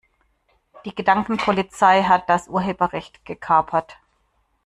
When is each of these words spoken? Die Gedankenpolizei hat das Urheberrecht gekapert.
Die 0.83 0.95
Gedankenpolizei 0.95 2.01
hat 2.05 2.27
das 2.27 2.47
Urheberrecht 2.47 3.23
gekapert. 3.23 3.97